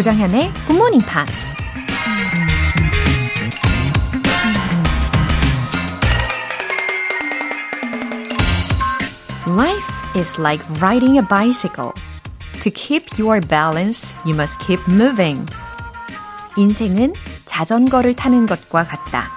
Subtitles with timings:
[0.00, 1.50] 조장현의 Good Morning Pops.
[9.46, 11.92] Life is like riding a bicycle.
[12.62, 15.44] To keep your balance, you must keep moving.
[16.56, 17.12] 인생은
[17.44, 19.30] 자전거를 타는 것과 같다.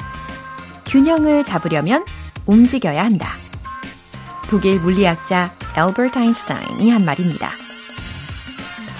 [0.85, 2.05] 균형을 잡으려면
[2.45, 3.33] 움직여야 한다.
[4.47, 7.62] 독일 물리학자 엘버트 아인슈타인이 한 말입니다.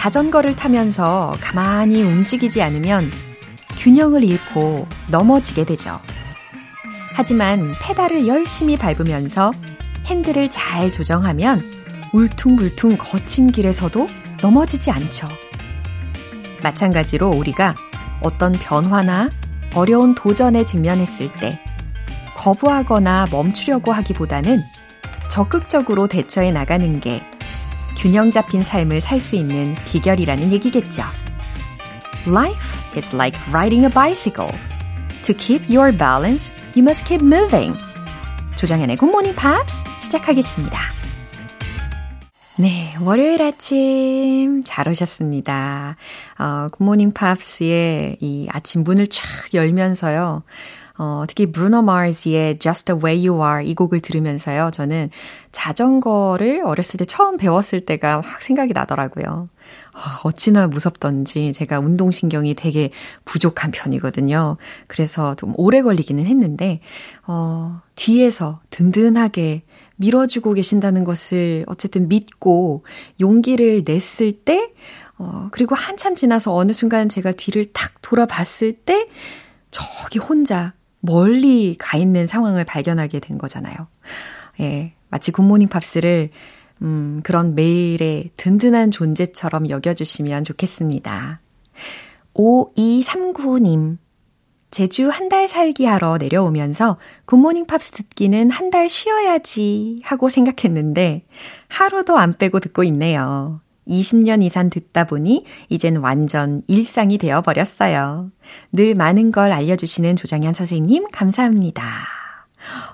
[0.03, 3.09] 자전거를 타면서 가만히 움직이지 않으면
[3.77, 5.97] 균형을 잃고 넘어지게 되죠.
[7.13, 9.53] 하지만 페달을 열심히 밟으면서
[10.07, 11.63] 핸들을 잘 조정하면
[12.11, 14.09] 울퉁불퉁 거친 길에서도
[14.41, 15.25] 넘어지지 않죠.
[16.61, 17.73] 마찬가지로 우리가
[18.21, 19.29] 어떤 변화나
[19.73, 21.61] 어려운 도전에 직면했을 때
[22.35, 24.63] 거부하거나 멈추려고 하기보다는
[25.29, 27.23] 적극적으로 대처해 나가는 게
[27.97, 31.03] 균형 잡힌 삶을 살 수 있는 비결이라는 얘기겠죠.
[32.27, 34.51] Life is like riding a bicycle.
[35.23, 37.77] To keep your balance, you must keep moving.
[38.55, 40.79] 조정현의 Good Morning Pops 시작하겠습니다.
[42.57, 45.95] 네, 월요일 아침 잘 오셨습니다.
[46.37, 50.43] 어, 굿모닝 팝스의 이 아침 문을 쫙 열면서요.
[50.95, 54.69] 어, 특히 브루노 마르즈의 Just the Way You Are 이 곡을 들으면서요.
[54.71, 55.09] 저는
[55.51, 59.49] 자전거를 어렸을 때 처음 배웠을 때가 확 생각이 나더라고요.
[59.93, 62.91] 어, 어찌나 무섭던지 제가 운동신경이 되게
[63.25, 64.57] 부족한 편이거든요.
[64.85, 66.79] 그래서 좀 오래 걸리기는 했는데,
[67.25, 69.63] 어, 뒤에서 든든하게
[69.95, 72.85] 밀어주고 계신다는 것을 어쨌든 믿고
[73.19, 74.71] 용기를 냈을 때,
[75.17, 79.07] 어, 그리고 한참 지나서 어느 순간 제가 뒤를 탁 돌아봤을 때,
[79.71, 80.73] 저기 혼자
[81.05, 83.75] 멀리 가 있는 상황을 발견하게 된 거잖아요.
[84.61, 86.29] 예, 마치 굿모닝 팝스를
[86.81, 91.41] 음, 그런 매일의 든든한 존재처럼 여겨주시면 좋겠습니다.
[92.33, 93.97] 5239님.
[94.71, 101.25] 제주 한 달 살기 하러 내려오면서 굿모닝 팝스 듣기는 한 달 쉬어야지 하고 생각했는데
[101.67, 103.59] 하루도 안 빼고 듣고 있네요.
[103.87, 108.31] 20년 이상 듣다 보니 이젠 완전 일상이 되어버렸어요.
[108.71, 112.07] 늘 많은 걸 알려주시는 조장현 선생님, 감사합니다.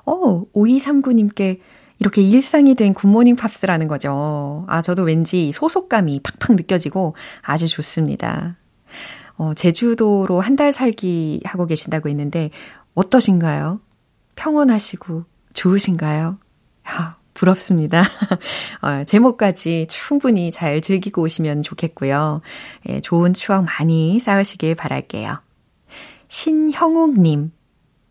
[0.05, 1.59] 어, 5239님께
[1.99, 4.65] 이렇게 일상이 된 굿모닝 팝스라는 거죠.
[4.67, 8.55] 아, 저도 왠지 소속감이 팍팍 느껴지고 아주 좋습니다.
[9.37, 12.49] 어, 제주도로 한 달 살기 하고 계신다고 했는데
[12.95, 13.79] 어떠신가요?
[14.35, 16.37] 평온하시고 좋으신가요?
[16.89, 18.03] 야, 부럽습니다.
[18.81, 22.41] 어, 제목까지 충분히 잘 즐기고 오시면 좋겠고요.
[22.89, 25.39] 예, 좋은 추억 많이 쌓으시길 바랄게요.
[26.27, 27.51] 신형욱님,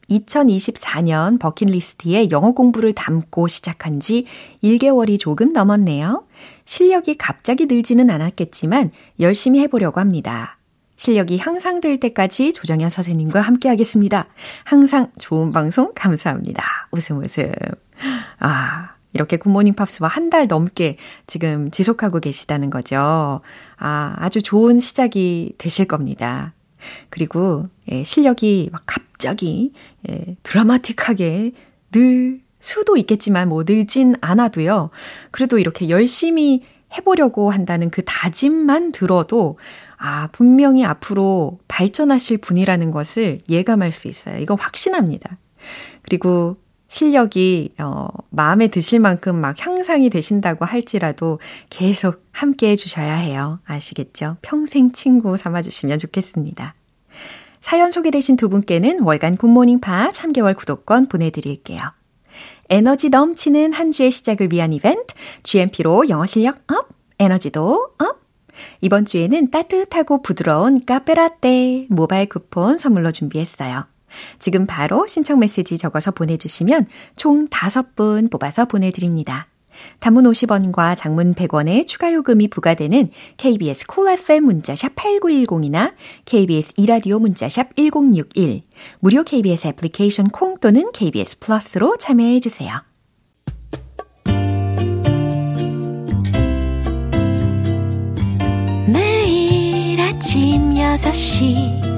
[0.09, 4.25] 2024년 버킷리스트에 영어 공부를 담고 시작한 지
[4.65, 6.25] 1개월이 조금 넘었네요.
[6.65, 8.91] 실력이 갑자기 늘지는 않았겠지만
[9.21, 10.57] 열심히 해보려고 합니다.
[10.97, 14.27] 실력이 향상될 때까지 조정현 선생님과 함께 하겠습니다.
[14.65, 16.65] 항상 좋은 방송 감사합니다.
[16.91, 17.53] 웃음 웃음.
[18.41, 20.97] 아, 이렇게 굿모닝 팝스와 한 달 넘게
[21.27, 23.41] 지금 지속하고 계시다는 거죠.
[23.79, 26.53] 아, 아주 좋은 시작이 되실 겁니다.
[27.11, 29.73] 그리고 예, 실력이 막 갑자기
[30.09, 31.53] 예, 드라마틱하게
[31.93, 34.91] 늘 수도 있겠지만 뭐 늘진 않아도요.
[35.31, 36.63] 그래도 이렇게 열심히
[36.97, 39.59] 해보려고 한다는 그 다짐만 들어도
[39.97, 44.39] 아, 분명히 앞으로 발전하실 분이라는 것을 예감할 수 있어요.
[44.39, 45.39] 이거 확신합니다.
[46.03, 46.57] 그리고
[46.89, 51.39] 실력이 어 마음에 드실 만큼 막 향상이 되신다고 할지라도
[51.71, 53.59] 계속 함께 해 주셔야 해요.
[53.67, 54.39] 아시겠죠?
[54.43, 56.75] 평생 친구 삼아 주시면 좋겠습니다.
[57.61, 61.81] 사연 소개되신 두 분께는 월간 굿모닝 팝스 3개월 구독권 보내 드릴게요.
[62.71, 68.19] 에너지 넘치는 한 주의 시작을 위한 이벤트 GMP로 영어 실력 up, 에너지도 up.
[68.81, 73.87] 이번 주에는 따뜻하고 부드러운 카페라떼 모바일 쿠폰 선물로 준비했어요.
[74.39, 79.49] 지금 바로 신청 메시지 적어서 보내주시면 총 5분 뽑아서 보내드립니다.
[80.01, 85.95] 단문 50원과 장문 100원의 추가 요금이 부과되는 KBS 콜 cool FM 문자샵 8910이나
[86.25, 88.63] KBS 이라디오 문자샵 1061,
[89.01, 92.83] 무료 KBS 애플리케이션 콩 또는 KBS 플러스로 참여해 주세요.
[98.87, 101.98] 매일 아침 6시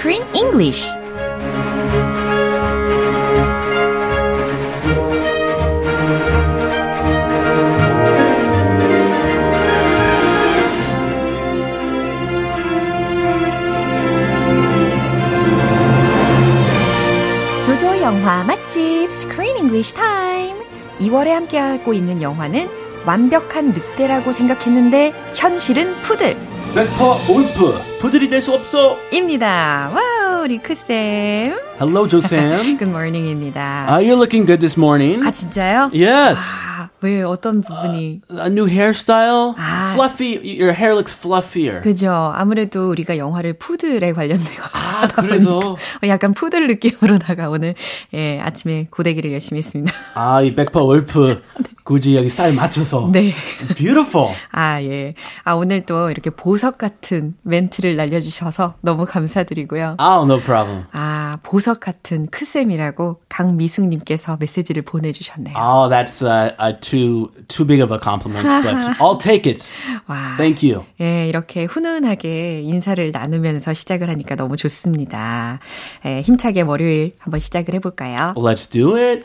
[0.00, 0.86] Screen English.
[17.62, 18.80] 조조 영화 맛집
[19.10, 20.58] Screen English Time.
[21.00, 22.70] 2월에 함께하고 있는 영화는
[23.04, 26.38] 완벽한 늑대라고 생각했는데 현실은 푸들.
[26.74, 28.97] 백퍼 울프 푸들이 될 수 없어.
[29.11, 29.89] 입니다.
[29.93, 31.55] 와우, 리크쌤.
[31.79, 32.77] Hello, Josam.
[32.77, 33.87] Good morning입니다.
[33.89, 35.23] uh, you're looking good this morning.
[35.25, 35.89] 아, 진짜요?
[35.93, 36.37] Yes.
[36.39, 36.68] 아,
[37.02, 38.20] 왜 어떤 부분이?
[38.32, 39.54] A new hairstyle.
[39.56, 39.92] 아.
[39.94, 40.36] Fluffy.
[40.42, 41.80] Your hair looks fluffier.
[41.82, 42.10] 그죠.
[42.12, 45.76] 아무래도 우리가 영화를 푸들에 관련된 거 아, 그래서
[46.06, 47.74] 약간 푸들 느낌으로다가 오늘
[48.14, 49.92] 예, 아침에 고데기를 열심히 했습니다.
[50.14, 51.42] 아, 이 백퍼 울프
[51.84, 53.08] 굳이 여기 스타일 맞춰서.
[53.12, 53.32] 네.
[53.76, 54.34] Beautiful.
[54.52, 55.14] 아, 예.
[55.44, 59.96] 아, 오늘 또 이렇게 보석 같은 멘트를 날려 주셔서 너무 감사드리고요.
[59.98, 60.84] Oh, no problem.
[60.92, 65.54] 아, 보석 같은 크쌤이라고 강미숙님께서 메시지를 보내주셨네요.
[65.56, 69.68] Oh, that's uh, uh, too too big of a compliment, but I'll take it.
[70.06, 70.36] 와.
[70.36, 70.84] Thank you.
[71.00, 75.60] 예, 이렇게 훈훈하게 인사를 나누면서 시작을 하니까 너무 좋습니다.
[76.04, 78.34] 예, 힘차게 월요일 한번 시작을 해볼까요?
[78.36, 79.24] Let's do it.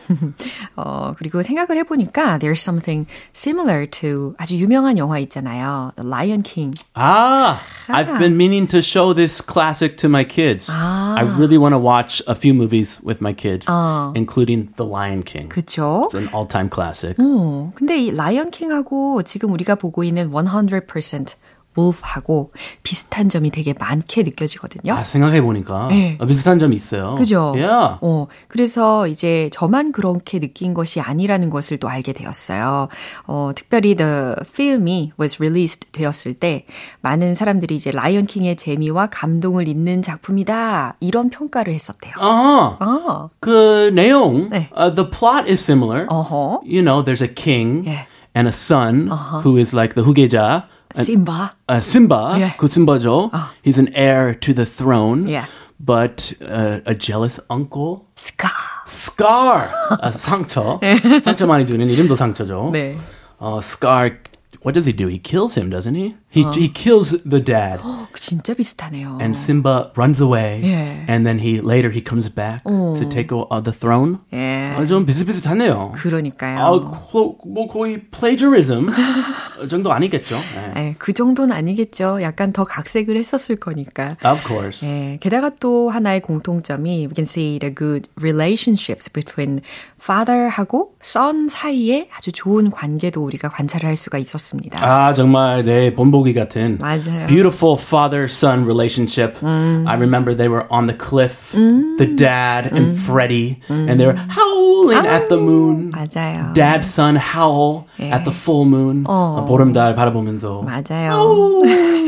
[0.76, 5.92] 어, 그리고 생각을 해보니까 there's something similar to 아주 유명한 영화 있잖아요.
[5.96, 6.74] The Lion King.
[6.96, 10.70] Ah, I've been meaning to show this classic to my kids.
[10.70, 11.95] I really want to watch
[12.27, 13.67] a few movies with my kids,
[14.15, 15.49] including The Lion King.
[15.49, 16.09] 그쵸?
[16.11, 17.17] It's an all-time classic.
[17.19, 21.35] 어, 근데 이 라이언 킹하고 지금 우리가 보고 있는 100%
[21.78, 22.52] wolf하고
[22.84, 24.94] 비슷한 점이 되게 많게 느껴지거든요.
[24.94, 26.18] 아, 생각해 보니까 네.
[26.28, 27.16] 비슷한 점이 있어요.
[27.16, 27.54] 그죠?
[27.56, 27.98] Yeah.
[28.02, 32.88] 어, 그래서 이제 저만 그렇게 느낀 것이 아니라는 것을 또 알게 되었어요.
[33.28, 36.66] 어, 특별히 The Film이 was released 되었을 때
[37.02, 40.96] 많은 사람들이 이제 라이언 킹의 재미와 감동을 잇는 작품이다.
[41.00, 42.14] 이런 평가를 했었대요.
[42.20, 44.70] 아, 아, 그 내용, 네.
[44.78, 46.06] uh, the plot is similar.
[46.08, 46.62] 어허.
[46.66, 48.08] You know, there's a king 예.
[48.36, 49.10] and a son
[49.44, 50.68] who is like the 후계자.
[50.95, 51.51] 심바.
[51.69, 52.57] uh, Simba, 예.
[52.57, 53.31] 그 Simba죠.
[53.65, 55.29] He's an heir to the throne.
[55.29, 55.45] 예.
[55.79, 58.49] But uh, a jealous uncle, 스카.
[58.87, 59.69] Scar,
[60.03, 60.79] 아, 상처.
[61.23, 62.71] 상처 많이 주는 이름도 상처죠.
[62.73, 62.99] 네.
[63.41, 64.19] Uh, Scar,
[64.65, 65.07] what does he do?
[65.09, 66.17] He kills him, doesn't he?
[66.29, 67.81] He, he kills the dad.
[68.13, 69.19] 그 진짜 비슷하네요.
[69.21, 70.61] And Simba runs away.
[70.63, 71.05] 예.
[71.09, 74.19] And then he later he comes back to take o- uh, the throne.
[74.33, 74.75] 예.
[74.77, 75.93] 아, 좀 비슷비슷하네요.
[75.95, 76.59] 그러니까요.
[76.59, 78.91] 아, 거, 뭐 거의 plagiarism
[79.69, 80.37] 정도 아니겠죠?
[80.55, 80.73] 네.
[80.77, 82.21] 예, 그 정도는 아니겠죠.
[82.23, 84.17] 약간 더 각색을 했었을 거니까.
[84.25, 84.87] Of course.
[84.87, 89.63] 예, 게다가 또 하나의 공통점이 we can see the good relationships between
[90.06, 94.86] father하고 son 사이에 아주 좋은 관계도 우리가 관찰을 할 수가 있었습니다.
[94.86, 97.26] 아 정말 내 본보기 같은 맞아요.
[97.28, 99.44] beautiful father-son relationship.
[99.44, 105.08] I remember they were on the cliff, the dad and Freddie, and they were howling
[105.08, 105.92] at the moon.
[105.92, 106.54] 맞아요.
[106.54, 108.12] Dad, son howl 예.
[108.12, 109.06] at the full moon.
[109.08, 109.46] 어.
[109.48, 110.62] 보름달 바라보면서.
[110.62, 111.60] 맞아요.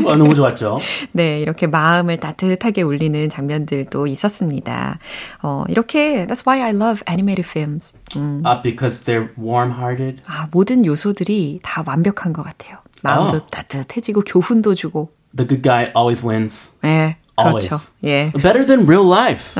[0.07, 0.77] 아, 너무 좋았죠.
[1.11, 4.99] 네, 이렇게 마음을 따뜻하게 울리는 장면들도 있었습니다.
[5.41, 7.86] 어, 이렇게 that's why I love animated films.
[8.15, 10.21] 음, Uh, because they're warm-hearted.
[10.25, 12.77] 아, 모든 요소들이 다 완벽한 것 같아요.
[13.03, 13.47] 마음도 아.
[13.51, 15.11] 따뜻해지고 교훈도 주고.
[15.35, 16.71] The good guy always wins.
[16.83, 17.67] 예, Always.
[17.69, 17.77] 그렇죠.
[18.03, 18.31] 예.
[18.33, 19.53] Better than real life.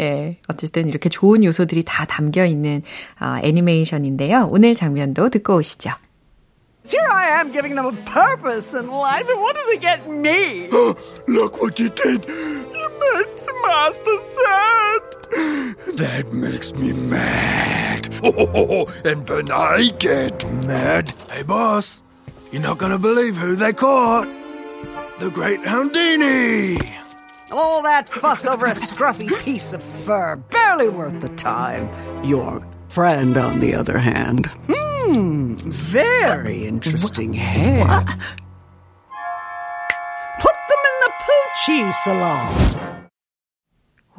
[0.00, 2.82] 예, 어쨌든 이렇게 좋은 요소들이 다 담겨 있는
[3.20, 4.48] 어, 애니메이션인데요.
[4.50, 5.90] 오늘 장면도 듣고 오시죠.
[6.84, 10.68] Here I am giving them a purpose in life, and what does it get me?
[11.28, 12.26] Look what you did!
[12.26, 13.26] You made
[13.62, 15.02] Master sad!
[15.96, 18.08] That makes me mad.
[18.22, 21.12] Oh, and when I get mad.
[21.30, 22.02] Hey, boss,
[22.52, 24.28] you're not gonna believe who they caught.
[25.20, 26.78] The Great Houdini!
[27.50, 31.88] All that fuss over a scruffy piece of fur, barely worth the time.
[32.24, 34.46] Your friend, on the other hand.
[34.68, 37.86] Hmm, very interesting hair.
[37.86, 38.06] What?
[40.38, 42.69] Put them in the Poochie Salon.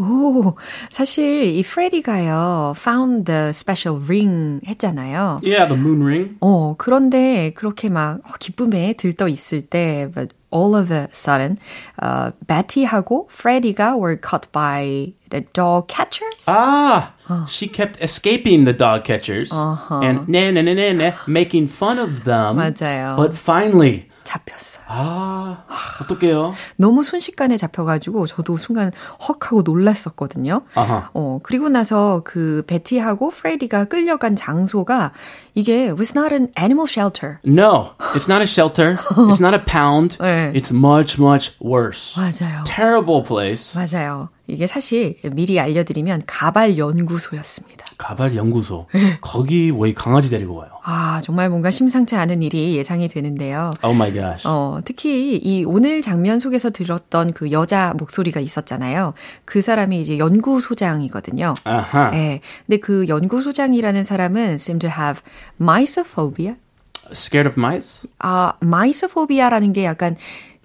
[0.00, 0.54] 오,
[0.90, 5.40] 사실 이 프레디가요, found the special ring 했잖아요.
[5.42, 6.37] Yeah, the moon ring.
[6.42, 11.59] 어, 그런데 그렇게 막 어, 기쁨에 들떠 있을 때, but all of a sudden,
[12.02, 16.45] uh, Betty하고 Freddy가 were caught by the dog catchers.
[16.47, 17.14] Ah,
[17.49, 22.25] she kept escaping the dog catchers and na na na na na making fun of
[22.25, 22.56] them.
[22.56, 23.16] 맞아요.
[23.16, 24.83] But finally, 잡혔어요.
[24.88, 25.63] 아,
[26.01, 26.53] 어떡해요?
[26.77, 28.91] 너무 순식간에 잡혀가지고 저도 순간
[29.27, 30.61] 헉 하고 놀랐었거든요.
[30.75, 31.09] 아하.
[31.13, 35.11] 어, 그리고 나서 그 베티하고 프레디가 끌려간 장소가
[35.55, 37.39] 이게 was not an animal shelter.
[37.45, 38.95] No, it's not a shelter.
[39.29, 40.17] it's not a pound.
[40.19, 40.53] 네.
[40.55, 42.15] It's much, much worse.
[42.15, 42.63] 맞아요.
[42.65, 43.75] Terrible place.
[43.75, 44.29] 맞아요.
[44.51, 47.86] 이게 사실 미리 알려드리면 가발 연구소였습니다.
[47.98, 48.88] 가발 연구소.
[48.93, 49.17] 네.
[49.22, 50.72] 거기 왜 강아지 데리고 가요?
[50.84, 53.72] 아 정말 뭔가 심상치 않은 일이 예상이 되는데요.
[53.84, 54.48] Oh my gosh.
[54.48, 59.13] 어 특히 이 오늘 장면 속에서 들었던 그 여자 목소리가 있었잖아요.
[59.46, 61.53] 그 사람이 이제 연구소장이거든요.
[61.63, 62.12] 아하.
[62.12, 62.41] 네.
[62.65, 65.22] 근데 그 연구소장이라는 사람은 seem to have
[65.60, 66.55] mysophobia.
[67.12, 68.10] Scared of mice?
[68.20, 70.15] 아, mysophobia,라는 게 약간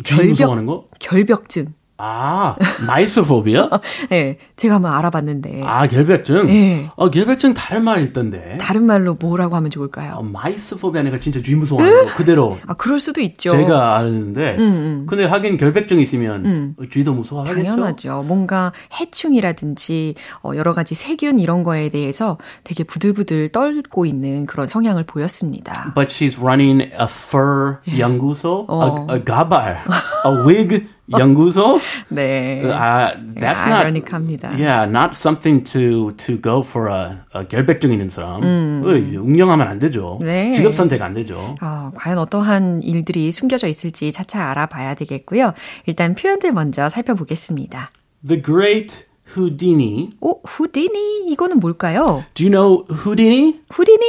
[0.05, 1.75] 결벽, 결벽증.
[1.99, 3.71] 아, 마이스포비아?
[4.11, 5.63] 네, 제가 한번 알아봤는데.
[5.65, 6.47] 아, 결벽증?
[6.47, 6.91] 네.
[6.95, 8.59] 어, 결벽증 다른 말 있던데.
[8.61, 10.15] 다른 말로 뭐라고 하면 좋을까요?
[10.17, 12.59] 어, 마이스포비아니까 진짜 쥐 무서워하는 거 그대로.
[12.67, 13.51] 아, 그럴 수도 있죠.
[13.51, 14.57] 제가 아는데.
[14.57, 15.07] 음, 음.
[15.09, 16.77] 근데 하긴 결벽증 있으면 음.
[16.93, 17.63] 쥐도 무서워하겠죠?
[17.63, 18.25] 당연하죠.
[18.27, 25.05] 뭔가 해충이라든지 어, 여러 가지 세균 이런 거에 대해서 되게 부들부들 떨고 있는 그런 성향을
[25.05, 25.93] 보였습니다.
[25.95, 29.07] But she's running a fur 연구소, 어.
[29.11, 29.81] a, a 가발,
[30.27, 30.87] a wig
[31.19, 31.81] 연구소?
[32.09, 32.63] 네.
[32.73, 34.49] 아, that's 네, not 아이러니합니다.
[34.51, 38.43] Yeah, not something to to go for a, a 결백증 있는 사람.
[38.43, 38.83] 음.
[38.87, 40.19] 응용하면 안 되죠.
[40.21, 40.53] 네.
[40.53, 41.37] 직업 선택 안 되죠.
[41.63, 45.55] 어, 과연 어떠한 일들이 숨겨져 있을지 차차 알아봐야 되겠고요.
[45.87, 47.91] 일단 표현들 먼저 살펴보겠습니다.
[48.27, 49.05] The Great
[49.37, 50.11] Houdini.
[50.21, 52.25] 오, 후디니 이거는 뭘까요?
[52.35, 53.61] Do you know Houdini?
[53.71, 54.05] 후디니?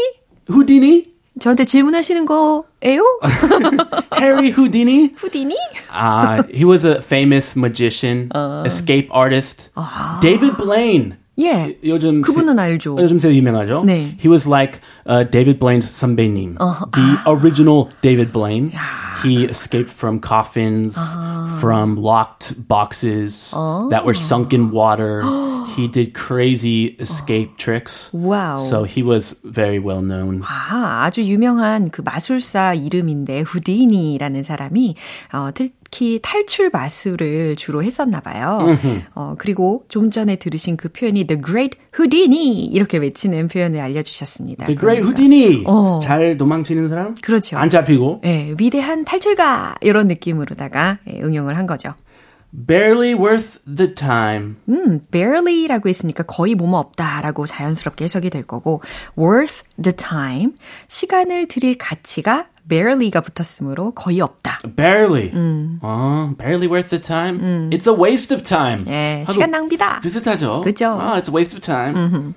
[0.48, 1.16] 후디니?
[1.39, 3.03] 저한테 질문하시는 거예요?
[4.17, 5.12] Harry Houdini?
[5.17, 5.58] Houdini?
[5.91, 8.63] uh, he was a famous magician, uh.
[8.65, 9.70] escape artist.
[9.75, 10.20] Uh.
[10.22, 11.17] David Blaine.
[11.39, 11.77] 예.
[11.84, 12.98] 요즘 그분은 알죠.
[13.00, 13.84] 요즘 새 유명하죠.
[13.86, 14.17] 네.
[14.20, 16.58] He was like uh, David Blaine's 선배님.
[16.60, 16.88] Uh-huh.
[16.94, 18.72] The original David Blaine.
[19.23, 21.61] He escaped from coffins, uh-huh.
[21.61, 23.88] from locked boxes uh-huh.
[23.88, 25.23] that were sunk in water.
[25.76, 28.11] he did crazy escape tricks.
[28.12, 28.59] Wow.
[28.59, 30.42] So he was very well known.
[30.42, 34.97] 아, 아주 유명한 그 마술사 이름인데 후디니라는 사람이
[35.32, 38.76] 어, 특히 탈출 마술을 주로 했었나 봐요.
[39.14, 44.66] 어, 그리고 좀 전에 들으신 그 표현이 The Great Houdini 이렇게 외치는 표현을 알려주셨습니다.
[44.66, 45.22] The Great 그러니까.
[45.22, 45.63] Houdini.
[45.66, 46.00] 어.
[46.01, 47.16] 잘 도망치는 사람?
[47.22, 47.58] 그렇죠.
[47.58, 48.22] 안 잡히고.
[48.24, 51.94] 네, 위대한 탈출가 이런 느낌으로다가 예, 응용을 한 거죠.
[52.68, 54.56] barely worth the time.
[54.70, 58.82] 음, barely라고 했으니까 거의 뭐뭐 없다라고 자연스럽게 해석이 될 거고
[59.18, 60.54] worth the time
[60.88, 64.59] 시간을 들일 가치가 barely가 붙었으므로 거의 없다.
[64.75, 65.31] barely.
[65.33, 65.79] 음.
[65.81, 67.39] 어, barely worth the time.
[67.39, 67.69] 음.
[67.71, 68.83] It's a waste of time.
[68.88, 70.00] 예, 시간 낭비다.
[70.01, 70.62] 비슷하죠.
[70.62, 70.88] 그죠?
[71.00, 71.95] 아, it's a waste of time.
[71.95, 72.33] 음흠.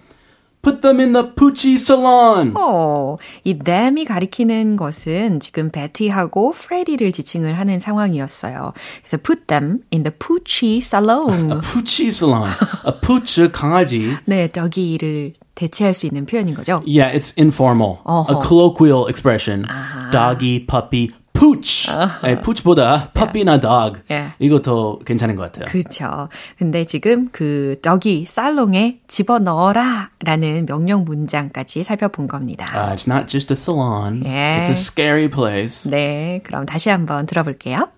[0.63, 2.53] Put them in the Poochie salon.
[2.55, 8.75] 어, 이 them이 가리키는 것은 지금 베티하고 프레디를 지칭을 하는 상황이었어요.
[9.01, 11.51] 그래서 put them in the Poochie salon.
[11.53, 12.51] A Poochie salon.
[12.87, 14.19] A pooch 강아지.
[14.27, 16.83] 네, doggy를 대체할 수 있는 표현인 거죠.
[16.87, 17.99] Yeah, it's informal.
[18.05, 18.33] 어허.
[18.33, 19.67] A colloquial expression.
[19.69, 20.11] 아하.
[20.11, 21.87] Doggy, puppy, pooch.
[22.23, 24.01] 네, pooch보다 puppy나 dog.
[24.11, 24.33] 예.
[24.39, 25.67] 이거 더 괜찮은 것 같아요.
[25.67, 26.31] 그렇죠.
[26.57, 32.65] 근데 지금 그 doggy 살롱에 집어넣어라 라는 명령 문장까지 살펴본 겁니다.
[32.75, 34.23] Uh, it's not just a salon.
[34.25, 34.63] 예.
[34.63, 35.89] It's a scary place.
[35.91, 37.91] 네, 그럼 다시 한번 들어볼게요.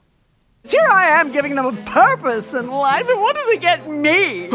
[0.64, 4.46] Here I am giving them a purpose in life, and what does it get me?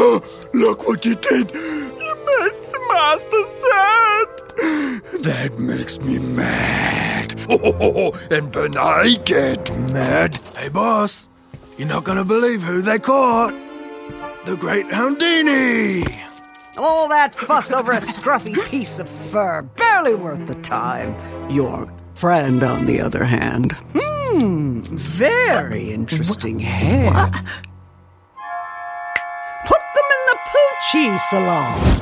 [0.68, 1.50] Look what you did!
[1.54, 2.52] You made
[2.88, 4.26] Master sad!
[5.22, 7.34] That makes me mad.
[7.48, 10.38] Oh, and when I get mad.
[10.54, 11.30] Hey, boss,
[11.78, 13.54] you're not gonna believe who they caught.
[14.44, 16.04] The Great Houdini!
[16.76, 21.16] All that fuss over a scruffy piece of fur, barely worth the time.
[21.50, 23.72] Your friend, on the other hand.
[23.94, 27.10] Hmm, very interesting hair.
[27.10, 27.42] What?
[30.58, 31.97] Put them in the Poochie salon.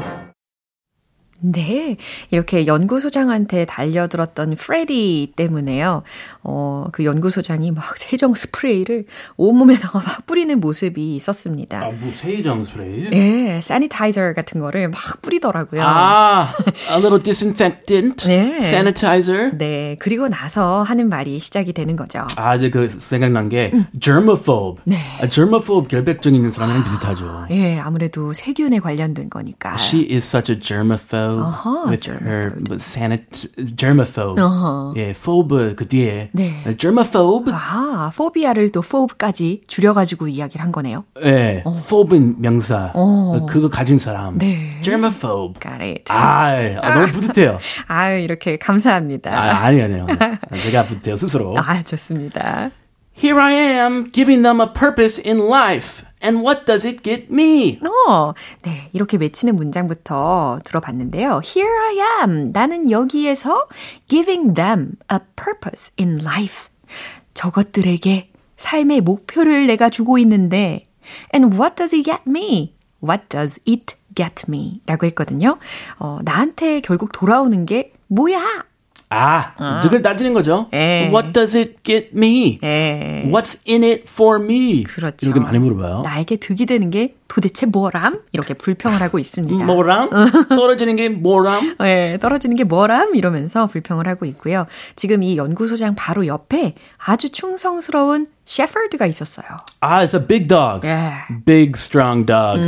[1.41, 1.97] 네.
[2.31, 6.03] 이렇게 연구소장한테 달려들었던 프레디 때문에요.
[6.43, 9.05] 어, 그 연구소장이 막 세정 스프레이를
[9.37, 11.79] 온몸에다가 막 뿌리는 모습이 있었습니다.
[11.79, 13.09] 아, 뭐 세정 스프레이?
[13.13, 15.83] 예, 사니타이저 같은 거를 막 뿌리더라고요.
[15.85, 16.49] 아,
[16.91, 18.57] a little disinfectant, 네.
[18.57, 19.51] sanitizer.
[19.59, 22.27] 네, 그리고 나서 하는 말이 시작이 되는 거죠.
[22.37, 23.87] 아, 이제 그 생각난 게 음.
[24.01, 24.83] germaphobe.
[24.85, 24.97] 네.
[25.21, 27.47] 아, germaphobe 결백증 있는 사람이랑 비슷하죠.
[27.51, 29.75] 예, 아무래도 세균에 관련된 거니까.
[29.75, 31.26] She is such a germaphobe.
[31.27, 34.41] Germaphobe 아하, with her sanit germaphobe.
[34.41, 34.95] 어허.
[34.97, 36.53] 예, phobe 그 뒤에 네.
[36.79, 37.53] germaphobe.
[37.55, 41.05] 아, 포비아를 또 phobe까지 줄여 가지고 이야기를 한 거네요.
[41.25, 42.93] 예, phobe는 명사.
[42.95, 43.47] 어.
[43.49, 44.39] 그거 가진 사람.
[44.39, 44.79] 네.
[44.83, 45.61] germaphobe.
[45.61, 46.05] Got it.
[46.09, 46.49] 아,
[46.83, 47.59] 아, 너무 뿌듯해요.
[47.89, 49.31] 아유, 이렇게 감사합니다.
[49.31, 50.07] 아, 아니 아니요.
[50.63, 51.55] 제가 뿌듯해요 스스로.
[51.59, 52.69] 아, 좋습니다.
[53.19, 56.05] Here I am giving them a purpose in life.
[56.21, 57.81] And what does it get me?
[57.81, 61.41] 어, 네, 이렇게 외치는 문장부터 들어봤는데요.
[61.43, 62.51] Here I am.
[62.53, 63.69] 나는 여기에서
[64.09, 66.69] giving them a purpose in life.
[67.33, 70.83] 저것들에게 삶의 목표를 내가 주고 있는데,
[71.35, 72.75] and what does it get me?
[73.03, 74.83] What does it get me?
[74.85, 75.57] 라고 했거든요.
[75.99, 78.65] 어, 나한테 결국 돌아오는 게 뭐야?
[79.09, 80.69] 아, 득을 따지는 거죠.
[80.73, 81.09] 에.
[81.13, 82.59] What does it get me?
[82.63, 84.83] 에, What's in it for me?
[84.83, 85.27] 그렇죠.
[85.27, 86.03] 이렇게 많이 물어봐요.
[86.03, 88.23] 나에게 득이 되는 게 도대체 뭐람?
[88.33, 89.65] 이렇게 불평을 하고 있습니다.
[89.65, 90.11] 뭐람?
[90.49, 91.77] 떨어지는 게 뭐람?
[91.79, 93.15] 네, 떨어지는 게 뭐람?
[93.15, 94.67] 이러면서 불평을 하고 있고요.
[94.97, 99.47] 지금 이 연구소장 바로 옆에 아주 충성스러운 셰퍼드가 있었어요.
[99.83, 100.87] Ah, it's a big dog.
[100.87, 101.13] 예.
[101.45, 102.61] Big, strong dog.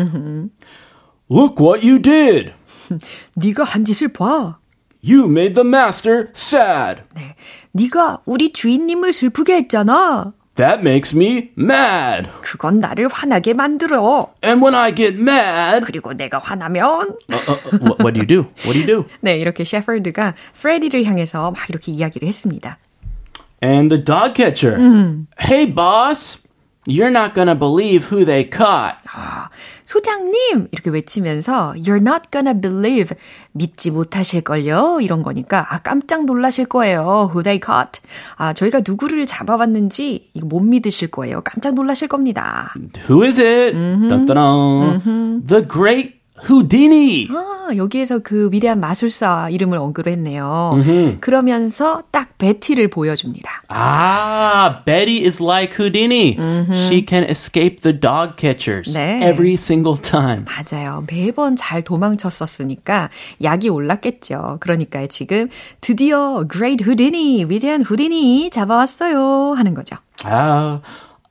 [1.30, 2.52] Look what you did.
[3.36, 4.58] 네가 한 짓을 봐.
[5.02, 7.02] You made the master sad.
[7.14, 7.34] 네,
[7.72, 10.32] 네가 우리 주인님을 슬프게 했잖아.
[10.56, 12.28] That makes me mad.
[12.42, 14.34] 그건 나를 화나게 만들어.
[14.44, 18.46] And when I get mad, 그리고 내가 화나면 uh, uh, what, do you do?
[18.64, 19.04] What do you do?
[19.20, 22.78] 네, 이렇게 셰퍼드가 프레디를 향해서 막 이렇게 이야기를 했습니다.
[23.62, 24.76] And the dog catcher.
[25.40, 26.38] Hey, boss.
[26.88, 28.96] You're not gonna believe who they caught.
[29.12, 29.50] 아,
[29.84, 30.68] 소장님!
[30.72, 33.14] 이렇게 외치면서 You're not gonna believe
[33.52, 35.00] 믿지 못하실걸요?
[35.02, 37.30] 이런 거니까 아 깜짝 놀라실 거예요.
[37.30, 38.00] Who they caught.
[38.36, 41.42] 아 저희가 누구를 잡아봤는지 이거 못 믿으실 거예요.
[41.42, 42.72] 깜짝 놀라실 겁니다.
[43.08, 43.76] Who is it?
[43.76, 45.46] Dun-dun-dun.
[45.46, 46.18] The great
[46.48, 47.26] Houdini.
[47.30, 50.78] 아 여기에서 그 위대한 마술사 이름을 언급을 했네요.
[51.20, 53.57] 그러면서 딱 베티를 보여줍니다.
[53.70, 56.36] Ah, Betty is like Houdini.
[56.88, 59.20] She can escape the dog catchers 네.
[59.22, 60.46] every single time.
[60.46, 61.04] 맞아요.
[61.06, 63.10] 매번 잘 도망쳤었으니까
[63.42, 64.56] 약이 올랐겠죠.
[64.60, 65.48] 그러니까 지금
[65.82, 69.96] 드디어 Great Houdini, 위대한 후디니 잡아왔어요 하는 거죠.
[70.24, 70.80] Ah,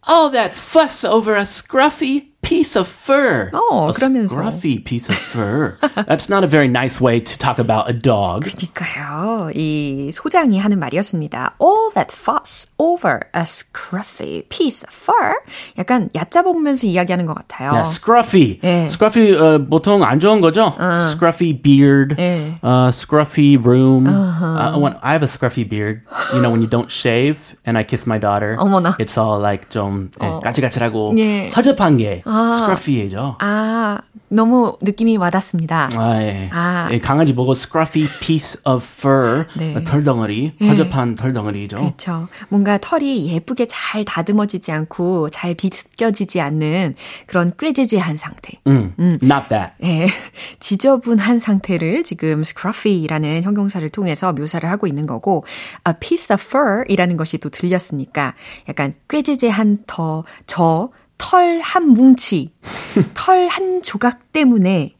[0.07, 3.50] all that fuss over a scruffy piece of fur.
[3.52, 4.34] 어, a 그러면서.
[4.34, 5.78] scruffy piece of fur.
[6.08, 8.42] That's not a very nice way to talk about a dog.
[8.44, 9.50] 그니까요.
[9.54, 11.54] 이 소장이 하는 말이었습니다.
[11.60, 15.38] All that fuss over a scruffy piece of fur.
[15.78, 17.70] 약간 얕잡아보면서 이야기하는 것 같아요.
[17.72, 18.58] Yeah, scruffy.
[18.64, 18.88] 예.
[18.90, 20.74] Scruffy uh, 보통 안 좋은 거죠?
[21.12, 22.58] Scruffy beard, 예.
[22.62, 24.06] uh, scruffy room.
[24.08, 26.02] Uh, when I have a scruffy beard.
[26.34, 28.96] You know, when you don't shave and I kiss my daughter, 어머나.
[28.98, 31.50] it's all like 좀 예, 까칠까칠하고 예.
[31.54, 33.35] 허접한 게 Scruffy죠.
[33.39, 35.89] 아, 너무 느낌이 와닿습니다.
[35.95, 36.49] 아, 예.
[36.51, 36.89] 아.
[36.91, 39.81] 예, 강아지 보고 scruffy piece of fur, 네.
[39.83, 41.77] 털덩어리, 허접한 털덩어리죠.
[41.77, 42.27] 그렇죠.
[42.49, 46.95] 뭔가 털이 예쁘게 잘 다듬어지지 않고 잘 비껴지지 않는
[47.25, 48.53] 그런 꾀지지한 상태.
[48.67, 49.71] 음, not that.
[49.83, 50.07] 예,
[50.59, 55.45] 지저분한 상태를 지금 scruffy라는 형용사를 통해서 묘사를 하고 있는 거고,
[55.87, 58.33] a piece of fur이라는 것이 또 들렸으니까
[58.67, 62.53] 약간 꾀지지한 더, 저, 털 한 뭉치,
[63.13, 64.95] 털 한 조각 때문에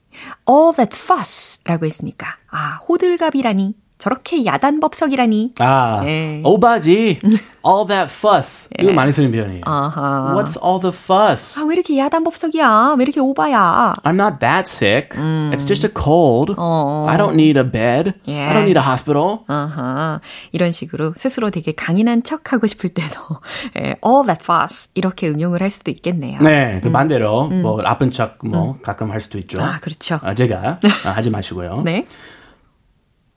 [0.50, 5.54] all that fuss라고 했으니까, 아, 호들갑이라니, 저렇게 야단법석이라니.
[5.60, 6.42] 아, 예.
[6.46, 7.20] 오바지.
[7.66, 8.70] All that fuss.
[8.80, 9.62] 이거 많이 쓰는 표현이에요.
[9.66, 10.36] 아하.
[10.38, 11.60] What's all the fuss?
[11.60, 12.96] 아, 왜 이렇게 야단법석이야?
[12.98, 13.94] 왜 이렇게 오바야?
[14.04, 15.10] I'm not that sick.
[15.52, 16.54] It's just a cold.
[16.58, 18.14] I don't need a bed.
[18.26, 18.50] Yeah.
[18.50, 19.40] I don't need a hospital.
[19.48, 23.20] 아하, 이런 식으로 스스로 되게 강인한 척 하고 싶을 때도
[23.78, 26.40] 예, all that fuss 이렇게 응용을 할 수도 있겠네요.
[26.42, 29.62] 네, 그 반대로 뭐 아픈 척뭐 가끔 할 수도 있죠.
[29.62, 30.20] 아, 그렇죠.
[30.24, 31.82] 아, 제가 아, 하지 마시고요.
[31.84, 32.06] 네.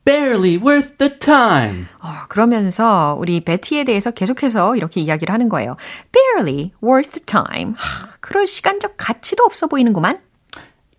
[0.05, 1.87] Barely worth the time.
[1.99, 5.77] 어, 그러면서 우리 베티에 대해서 계속해서 이렇게 이야기를 하는 거예요.
[6.11, 7.73] Barely worth the time.
[7.75, 10.19] 하, 그럴 시간적 가치도 없어 보이는구만.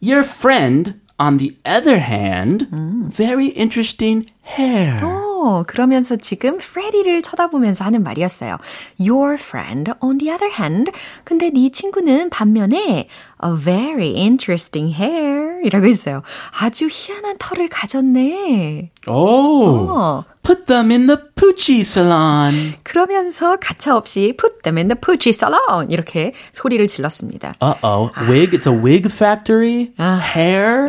[0.03, 2.69] Your friend, on the other hand,
[3.15, 4.99] very interesting hair.
[5.42, 8.58] 어, 그러면서 지금 프레디를 쳐다보면서 하는 말이었어요.
[9.00, 10.92] Your friend, on the other hand.
[11.24, 13.08] 근데 네 친구는 반면에
[13.44, 16.22] a very interesting hair 이라고 했어요.
[16.60, 18.92] 아주 희한한 털을 가졌네.
[19.08, 22.76] Oh, 어, put them in the Poochie salon.
[22.84, 27.54] 그러면서 가차없이 put them in the Poochie salon 이렇게 소리를 질렀습니다.
[27.60, 29.92] Uh-oh, wig, it's a wig factory?
[29.98, 30.86] hair?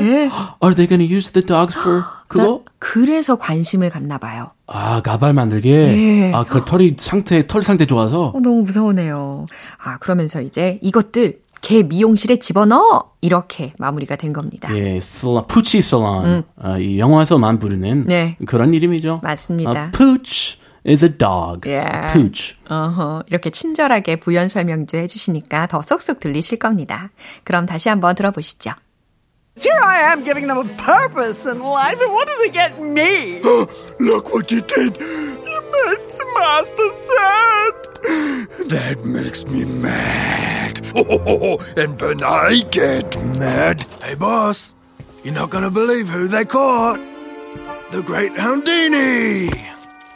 [0.60, 2.62] Are they going to use the dogs for 그거?
[2.78, 4.50] 그래서 관심을 갖나 봐요.
[4.66, 5.70] 아, 가발 만들게?
[5.70, 6.32] 예.
[6.32, 8.28] 아, 그 털이 상태, 털 상태 좋아서?
[8.34, 9.46] 어, 너무 무서우네요.
[9.82, 13.12] 아, 그러면서 이제 이것들 걔 미용실에 집어넣어!
[13.20, 14.74] 이렇게 마무리가 된 겁니다.
[14.76, 16.24] 예, 슬라, 푸치 살론.
[16.24, 16.42] 음.
[16.56, 18.36] 어, 이 영화에서만 부르는 네.
[18.46, 19.20] 그런 이름이죠.
[19.22, 19.70] 맞습니다.
[19.70, 21.68] 어, pooch is a dog.
[21.68, 22.12] Yeah.
[22.12, 22.56] Pooch.
[22.68, 27.10] 어허, 이렇게 친절하게 부연 설명도 해주시니까 더 쏙쏙 들리실 겁니다.
[27.44, 28.72] 그럼 다시 한번 들어보시죠.
[29.54, 33.40] Here I am giving them a purpose in life, and what does it get me?
[34.00, 34.96] Look what you did!
[34.98, 37.72] You made Master sad!
[38.68, 40.80] That makes me mad.
[40.94, 43.82] Oh, and when I get mad.
[44.02, 44.74] Hey, boss,
[45.22, 47.00] you're not gonna believe who they caught.
[47.90, 49.50] The Great Houdini!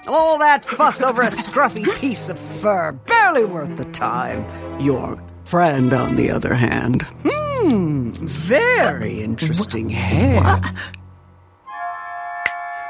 [0.09, 4.47] All that fuss over a scruffy piece of fur, barely worth the time.
[4.81, 7.04] Your friend, on the other hand.
[7.24, 7.42] Hmm.
[7.62, 10.42] Hmm, very interesting hair.
[10.42, 10.64] What?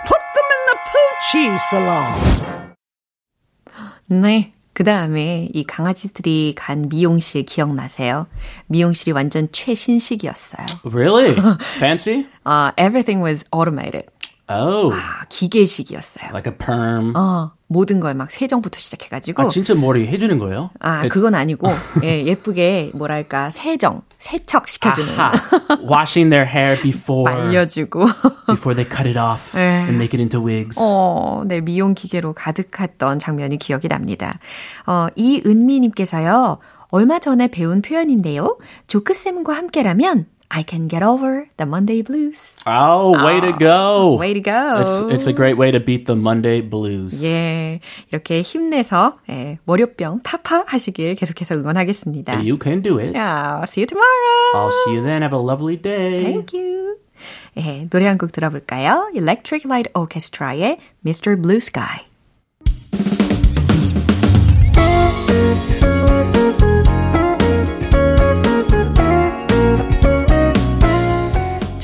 [0.05, 2.75] Put them in the Poochie salon.
[4.09, 4.53] 네.
[4.73, 8.27] 그 다음에 이 강아지들이 간 미용실 기억나세요?
[8.67, 10.65] 미용실이 완전 최신식이었어요.
[10.85, 11.35] Really?
[11.77, 12.25] Fancy?
[12.45, 14.05] uh, everything was automated.
[14.48, 14.94] Oh.
[14.94, 16.28] 아, 기계식이었어요.
[16.30, 17.12] Like a perm.
[17.16, 19.42] 어, 모든 걸 막 세정부터 시작해가지고.
[19.42, 20.70] 아, 진짜 머리 해주는 거예요?
[20.78, 21.08] 아, It's...
[21.10, 21.66] 그건 아니고,
[22.04, 25.12] 예, 예쁘게, 뭐랄까, 세정, 세척 시켜주는.
[25.82, 27.24] Washing their hair before.
[27.24, 28.04] 말려주고.
[28.46, 29.82] before they cut it off 네.
[29.82, 30.78] and make it into wigs.
[30.80, 34.38] 어, 네, 미용 기계로 가득했던 장면이 기억이 납니다.
[34.86, 36.58] 어, 이은미님께서요,
[36.90, 38.58] 얼마 전에 배운 표현인데요.
[38.86, 42.57] 조크쌤과 함께라면 I can get over the Monday blues.
[42.67, 44.15] Oh, way to go.
[44.19, 44.81] Way to go.
[44.83, 47.23] It's, it's a great way to beat the Monday blues.
[47.23, 47.79] 예.
[48.11, 52.33] 이렇게 힘내서 예, 월요병 타파하시길 계속해서 응원하겠습니다.
[52.43, 53.15] You can do it.
[53.15, 54.51] Yeah, see you tomorrow.
[54.55, 55.21] I'll see you then.
[55.21, 56.23] Have a lovely day.
[56.23, 56.97] Thank you.
[57.55, 59.09] 예, 노래 한 곡 들어볼까요?
[59.15, 61.41] Electric Light Orchestra의 Mr.
[61.41, 62.07] Blue Sky.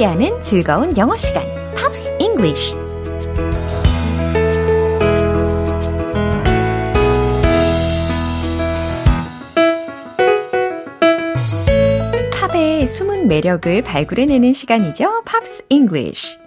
[0.00, 1.44] 함께하는 즐거운 영어 시간,
[1.76, 2.74] Pops English.
[12.32, 15.22] 팝의 숨은 매력을 발굴해내는 시간이죠.
[15.24, 16.38] Pops English.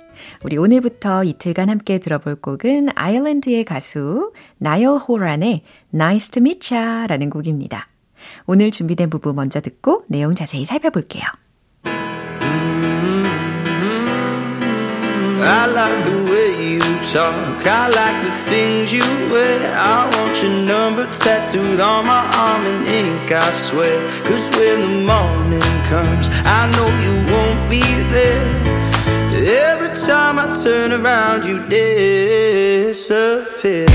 [0.43, 5.61] 우리 오늘부터 이틀간 함께 들어볼 곡은 아일랜드의 가수 나일 호란의
[5.93, 7.87] Nice to Meet Ya라는 곡입니다.
[8.47, 11.23] 오늘 준비된 부분 먼저 듣고 내용 자세히 살펴볼게요.
[15.45, 16.79] I like the way you
[17.11, 17.67] talk.
[17.67, 19.59] I like the things you wear.
[19.75, 23.99] I want your number tattooed on my arm in ink, I swear.
[24.23, 28.47] Cause when the morning comes, I know you won't be there.
[29.35, 31.59] Every time I turn around, you
[32.87, 33.87] disappear.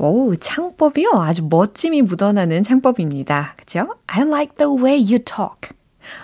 [0.00, 1.10] 오, 창법이요.
[1.14, 3.54] 아주 멋짐이 묻어나는 창법입니다.
[3.56, 3.94] 그죠?
[4.06, 5.70] I like the way you talk.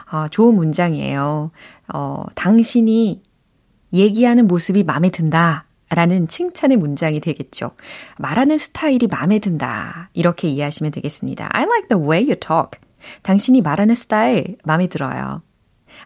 [0.07, 1.51] 아, 좋은 문장이에요.
[1.93, 3.23] 어, 당신이
[3.93, 5.67] 얘기하는 모습이 마음에 든다.
[5.91, 7.73] 라는 칭찬의 문장이 되겠죠.
[8.19, 10.09] 말하는 스타일이 마음에 든다.
[10.15, 11.49] 이렇게 이해하시면 되겠습니다.
[11.53, 12.81] I like the way you talk.
[13.23, 15.37] 당신이 말하는 스타일 마음에 들어요.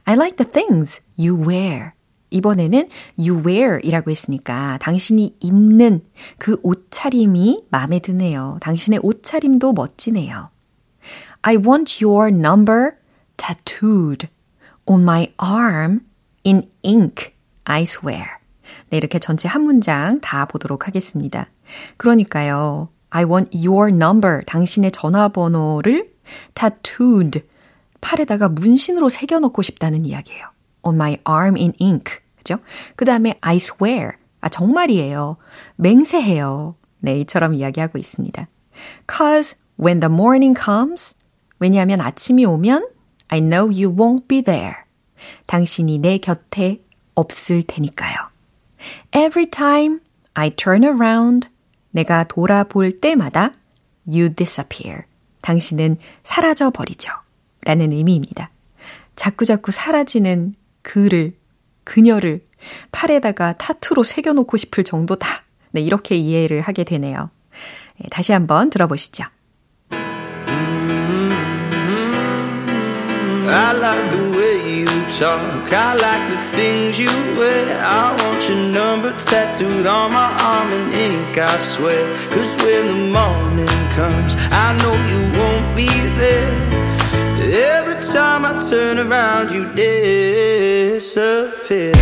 [0.04, 1.92] I like the things you wear.
[2.30, 2.88] 이번에는
[3.18, 6.02] you wear 이라고 했으니까 당신이 입는
[6.36, 8.58] 그 옷차림이 마음에 드네요.
[8.60, 10.50] 당신의 옷차림도 멋지네요.
[11.42, 12.92] I want your number
[13.38, 14.29] tattooed
[14.85, 16.01] on my arm
[16.44, 18.27] in ink, I swear.
[18.90, 21.48] 네, 이렇게 전체 한 문장 다 보도록 하겠습니다.
[21.96, 22.90] 그러니까요.
[23.11, 26.12] I want your number, 당신의 전화번호를
[26.55, 27.42] tattooed,
[28.01, 30.46] 팔에다가 문신으로 새겨놓고 싶다는 이야기예요.
[30.83, 32.18] On my arm in ink.
[32.37, 32.59] 그죠?
[32.96, 34.12] 그 다음에 I swear.
[34.40, 35.37] 아, 정말이에요.
[35.77, 36.77] 맹세해요.
[37.01, 38.46] 네, 이처럼 이야기하고 있습니다.
[39.11, 41.14] Cause when the morning comes,
[41.59, 42.88] 왜냐하면 아침이 오면
[43.28, 44.74] I know you won't be there.
[45.46, 46.82] 당신이 내 곁에
[47.14, 48.16] 없을 테니까요.
[49.14, 50.00] Every time
[50.34, 51.48] I turn around,
[51.90, 53.52] 내가 돌아볼 때마다
[54.06, 55.02] you disappear.
[55.42, 57.12] 당신은 사라져 버리죠.
[57.62, 58.50] 라는 의미입니다.
[59.16, 61.36] 자꾸자꾸 사라지는 그를,
[61.84, 62.46] 그녀를
[62.92, 65.26] 팔에다가 타투로 새겨놓고 싶을 정도다.
[65.72, 67.30] 네, 이렇게 이해를 하게 되네요.
[67.98, 69.24] 네, 다시 한번 들어보시죠.
[73.50, 74.87] I like the way you
[75.18, 75.72] talk.
[75.72, 77.80] I like the things you wear.
[77.80, 82.04] I want your number tattooed on my arm in ink, I swear.
[82.30, 86.54] Cause when the morning comes, I know you won't be there.
[87.40, 89.64] Every time I turn around, you
[90.98, 91.92] disappear.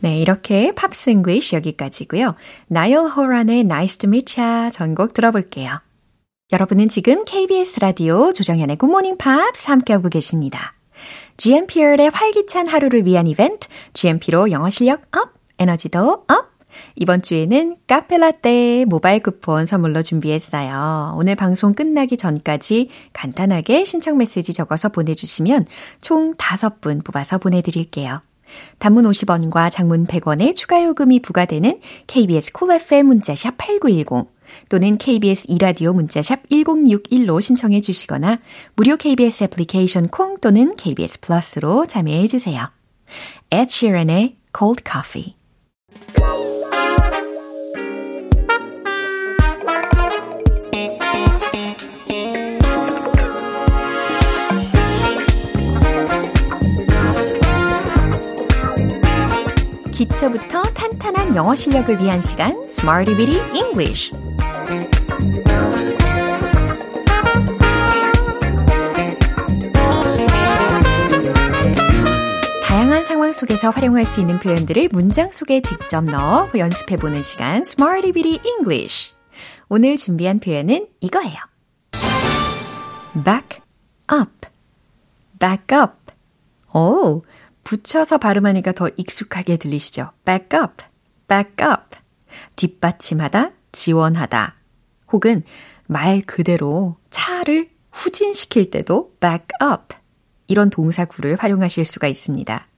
[0.00, 2.34] 네, 이렇게 Pops English 여기까지고요.
[2.66, 5.80] 나일 호란의 Nice to Meet Ya 전곡 들어볼게요.
[6.52, 10.74] 여러분은 지금 KBS 라디오 조정현의 굿모닝 팝스 함께하고 계십니다.
[11.38, 16.52] GMP의 활기찬 하루를 위한 이벤트, GMP로 영어 실력 up, 에너지도 up!
[16.94, 21.14] 이번 주에는 카페라떼 모바일 쿠폰 선물로 준비했어요.
[21.16, 25.64] 오늘 방송 끝나기 전까지 간단하게 신청 메시지 적어서 보내주시면
[26.02, 28.20] 총 5분 뽑아서 보내드릴게요.
[28.78, 34.31] 단문 50원과 장문 100원의 추가 요금이 부과되는 KBS 콜 cool FM 문자샵 8910
[34.72, 38.38] 또는 KBS 이라디오 문자샵 1061로 신청해 주시거나
[38.74, 42.70] 무료 KBS 애플리케이션 콩 또는 KBS 플러스로 참여해 주세요.
[43.50, 45.34] Ed Sheeran의 Cold Coffee
[59.92, 64.10] 기초부터 탄탄한 영어 실력을 위한 시간 Smarty Bitty English
[73.42, 79.14] 속에서 활용할 수 있는 표현들을 문장 속에 직접 넣어 연습해보는 시간 Smarty Bitty English
[79.68, 81.38] 오늘 준비한 표현은 이거예요.
[83.24, 83.60] back
[84.12, 84.48] up
[85.40, 86.14] back up
[86.72, 87.24] 오,
[87.64, 90.12] 붙여서 발음하니까 더 익숙하게 들리시죠?
[90.24, 90.84] back up,
[91.26, 91.98] back up.
[92.54, 94.54] 뒷받침하다, 지원하다.
[95.12, 95.42] 혹은
[95.88, 99.96] 말 그대로 차를 후진시킬 때도 back up.
[100.46, 102.68] 이런 동사구를 활용하실 수가 있습니다.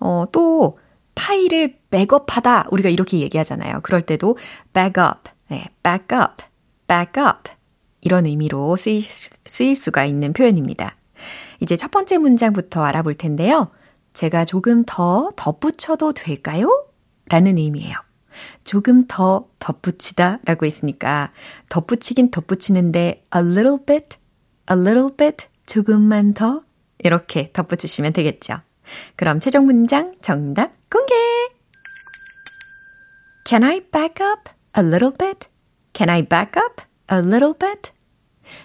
[0.00, 0.78] 어, 또,
[1.14, 2.68] 파일을 백업하다.
[2.70, 3.80] 우리가 이렇게 얘기하잖아요.
[3.82, 4.38] 그럴 때도
[4.72, 6.44] back up, 네, back up,
[6.86, 7.50] back up.
[8.00, 10.96] 이런 의미로 쓰일, 쓰일 수가 있는 표현입니다.
[11.60, 13.70] 이제 첫 번째 문장부터 알아볼 텐데요.
[14.12, 16.86] 제가 조금 더 덧붙여도 될까요?
[17.28, 17.96] 라는 의미예요.
[18.62, 21.32] 조금 더 덧붙이다 라고 했으니까
[21.68, 24.16] 덧붙이긴 덧붙이는데 a little bit,
[24.70, 26.62] a little bit, 조금만 더
[26.98, 28.60] 이렇게 덧붙이시면 되겠죠.
[29.16, 31.14] 그럼 최종 문장 정답 공개!
[33.46, 35.48] Can I back up a little bit?
[35.92, 37.92] Can I back up a little bit?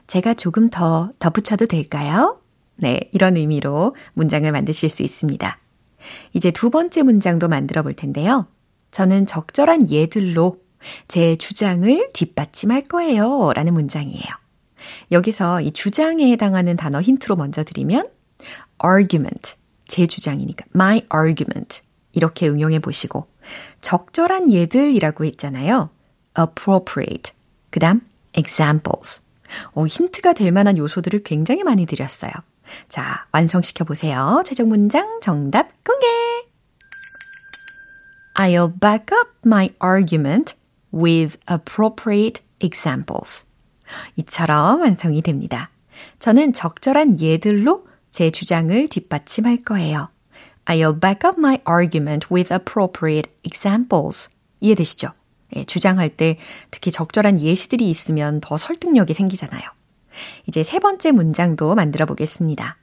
[0.08, 2.42] 제가 조금 더 덧붙여도 될까요?
[2.76, 5.60] 네, 이런 의미로 문장을 만드실 수 있습니다.
[6.34, 8.48] 이제 두 번째 문장도 만들어 볼 텐데요.
[8.92, 10.62] 저는 적절한 예들로
[11.08, 13.52] 제 주장을 뒷받침할 거예요.
[13.54, 14.26] 라는 문장이에요.
[15.12, 18.08] 여기서 이 주장에 해당하는 단어 힌트로 먼저 드리면
[18.84, 19.56] argument,
[19.88, 21.82] 제 주장이니까 my argument
[22.14, 23.28] 이렇게 응용해 보시고
[23.82, 25.90] 적절한 예들이라고 했잖아요.
[26.38, 27.34] appropriate,
[27.70, 28.02] 그 다음
[28.38, 29.22] examples.
[29.74, 32.32] 어, 힌트가 될 만한 요소들을 굉장히 많이 드렸어요.
[32.90, 34.42] 자, 완성시켜 보세요.
[34.46, 36.08] 최종 문장 정답 공개!
[38.36, 40.56] I'll back up my argument
[40.94, 43.46] with appropriate examples.
[44.16, 45.70] 이처럼 완성이 됩니다.
[46.20, 50.08] 저는 적절한 예들로 제 주장을 뒷받침할 거예요.
[50.66, 54.30] I'll back up my argument with appropriate examples.
[54.62, 55.10] 이해되시죠?
[55.56, 56.38] 예, 주장할 때
[56.72, 59.62] 특히 적절한 예시들이 있으면 더 설득력이 생기잖아요.
[60.48, 62.78] 이제 세 번째 문장도 만들어 보겠습니다.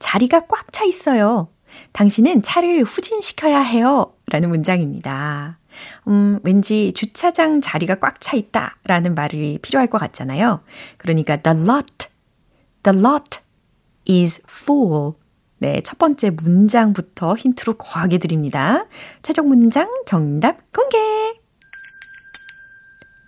[0.00, 1.48] 자리가 꽉 차 있어요.
[1.92, 4.14] 당신은 차를 후진시켜야 해요.
[4.30, 5.58] 라는 문장입니다.
[6.08, 8.78] 음, 왠지 주차장 자리가 꽉 차 있다.
[8.84, 10.60] 라는 말이 필요할 것 같잖아요.
[10.96, 12.08] 그러니까 the lot,
[12.82, 13.45] the lot
[14.08, 15.12] is full.
[15.58, 18.86] 네, 첫 번째 문장부터 힌트로 거하게 드립니다.
[19.22, 20.98] 최종 문장 정답 공개!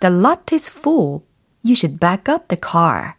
[0.01, 1.21] The lot is full.
[1.63, 3.13] You should back up the car.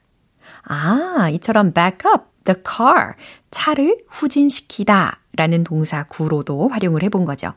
[0.63, 3.15] 아, 이처럼 back up the car.
[3.51, 7.53] 차를 후진시키다 라는 동사 구로도 활용을 해본 거죠.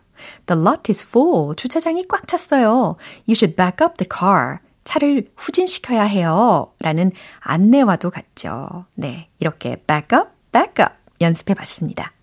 [0.47, 1.55] The lot is full.
[1.55, 2.97] 주차장이 꽉 찼어요.
[3.27, 4.59] You should back up the car.
[4.83, 6.73] 차를 후진시켜야 해요.
[6.79, 8.85] 라는 안내와도 같죠.
[8.95, 9.29] 네.
[9.39, 12.13] 이렇게 back up, back up 연습해 봤습니다.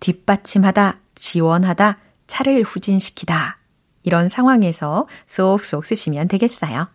[0.00, 3.58] 뒷받침하다, 지원하다, 차를 후진시키다.
[4.02, 6.88] 이런 상황에서 쏙쏙 쓰시면 되겠어요.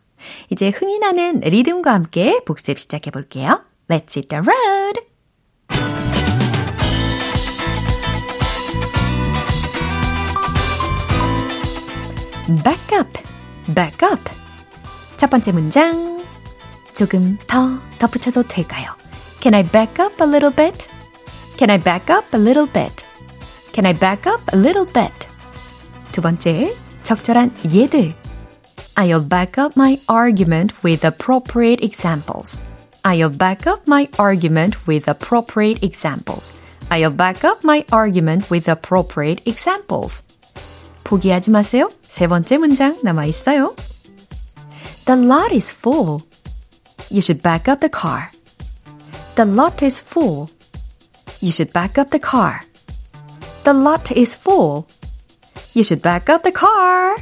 [0.49, 3.63] 이제 흥이 나는 리듬과 함께 복습 시작해 볼게요.
[3.89, 5.01] Let's hit the road!
[12.63, 13.19] back up,
[13.73, 14.42] back up.
[15.22, 16.26] 첫 번째 문장.
[16.94, 18.90] 조금 더 덧붙여도 될까요?
[19.40, 20.88] Can I back up a little bit?
[21.56, 23.04] Can I back up a little bit?
[23.72, 25.28] Can I back up a little bit?
[26.12, 28.14] 두 번째, 적절한 예들.
[28.96, 32.58] I'll back up my argument with appropriate examples.
[33.04, 36.52] I'll back up my argument with appropriate examples.
[36.90, 40.24] I'll back up my argument with appropriate examples.
[41.04, 41.90] 포기하지 마세요.
[42.02, 43.74] 세 번째 문장 남아 있어요.
[45.05, 46.21] The lot is full.
[47.09, 48.31] You should back up the car.
[49.35, 50.49] The lot is full.
[51.41, 52.61] You should back up the car.
[53.65, 54.87] The lot is full.
[55.73, 57.17] You should back up the car.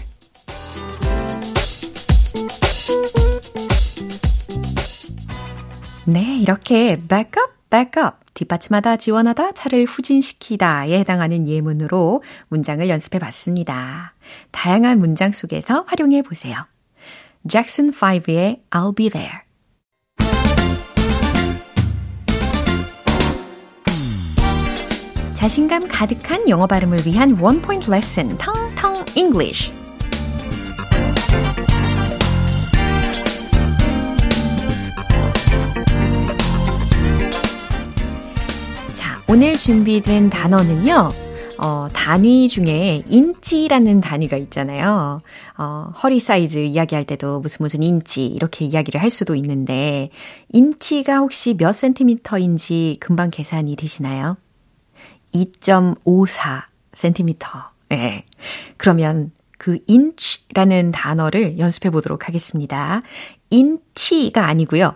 [6.06, 8.18] 네, 이렇게 back up, back up.
[8.36, 14.14] 뒷받침하다, 지원하다, 차를 후진시키다에 해당하는 예문으로 문장을 연습해 봤습니다.
[14.52, 16.68] 다양한 문장 속에서 활용해 보세요.
[17.48, 19.42] Jackson 5의 I'll be there.
[25.34, 29.74] 자신감 가득한 영어 발음을 위한 원 포인트 레슨 텅텅 English.
[38.94, 41.21] 자, 오늘 준비된 단어는요.
[41.64, 45.22] 어, 단위 중에 인치라는 단위가 있잖아요.
[45.60, 50.10] 어, 허리 사이즈 이야기할 때도 무슨 무슨 인치 이렇게 이야기를 할 수도 있는데
[50.50, 54.38] 인치가 혹시 몇 센티미터인지 금방 계산이 되시나요?
[55.36, 57.70] 2.54cm.
[57.92, 58.26] 예.
[58.78, 63.04] 그러면 그 inch라는 단어를 연습해 보도록 하겠습니다.
[63.52, 64.96] inch가 아니고요.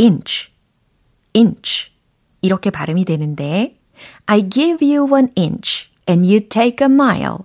[0.00, 0.50] inch,
[1.36, 1.90] inch.
[2.40, 3.76] 이렇게 발음이 되는데
[4.24, 7.38] I give you one inch and you take a mile.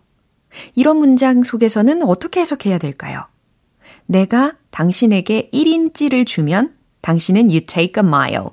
[0.75, 3.25] 이런 문장 속에서는 어떻게 해석해야 될까요?
[4.05, 8.47] 내가 당신에게 1인치를 주면 당신은 you take a mile.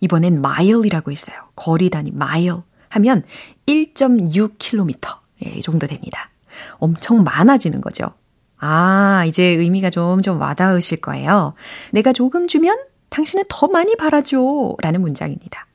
[0.00, 1.36] 이번엔 mile이라고 있어요.
[1.56, 2.58] 거리 단위 mile.
[2.90, 3.22] 하면
[3.66, 5.18] 1.6km.
[5.46, 6.30] 예, 이 정도 됩니다.
[6.74, 8.12] 엄청 많아지는 거죠.
[8.58, 11.54] 아, 이제 의미가 좀, 좀 와닿으실 거예요.
[11.92, 14.76] 내가 조금 주면 당신은 더 많이 바라죠.
[14.80, 15.66] 라는 문장입니다.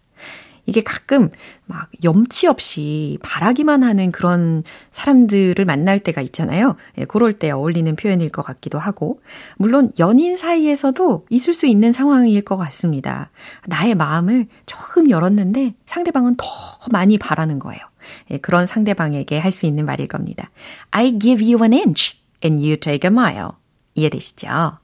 [0.66, 1.30] 이게 가끔
[1.66, 6.76] 막 염치 없이 바라기만 하는 그런 사람들을 만날 때가 있잖아요.
[6.98, 9.22] 예, 그럴 때 어울리는 표현일 것 같기도 하고.
[9.58, 13.30] 물론 연인 사이에서도 있을 수 있는 상황일 것 같습니다.
[13.68, 16.46] 나의 마음을 조금 열었는데 상대방은 더
[16.92, 17.82] 많이 바라는 거예요.
[18.32, 20.50] 예, 그런 상대방에게 할 수 있는 말일 겁니다.
[20.92, 23.52] I give you an inch and you take a mile.
[23.94, 24.80] 이해되시죠?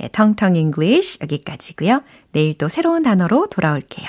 [0.00, 2.02] 예, 텅텅 English 여기까지고요.
[2.32, 4.08] 내일 또 새로운 단어로 돌아올게요.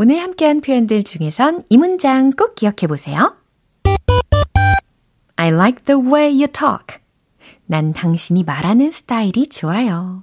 [0.00, 3.36] 오늘 함께한 표현들 중에선 이 문장 꼭 기억해 보세요.
[5.34, 7.02] I like the way you talk.
[7.66, 10.22] 난 당신이 말하는 스타일이 좋아요.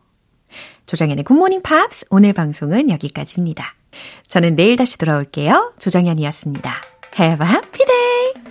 [0.85, 3.75] 조정현의 굿모닝 팝스 오늘 방송은 여기까지입니다.
[4.27, 5.73] 저는 내일 다시 돌아올게요.
[5.77, 6.71] 조정현이었습니다.
[7.19, 8.44] Have a happy day!